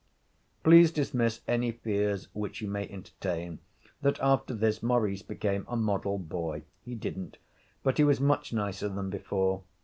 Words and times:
Please 0.63 0.91
dismiss 0.91 1.41
any 1.47 1.71
fears 1.71 2.27
which 2.33 2.59
you 2.59 2.67
may 2.67 2.89
entertain 2.89 3.59
that 4.01 4.19
after 4.19 4.51
this 4.51 4.81
Maurice 4.81 5.21
became 5.21 5.63
a 5.69 5.75
model 5.77 6.17
boy. 6.17 6.63
He 6.83 6.95
didn't. 6.95 7.37
But 7.83 7.99
he 7.99 8.03
was 8.03 8.19
much 8.19 8.51
nicer 8.51 8.89
than 8.89 9.11
before. 9.11 9.61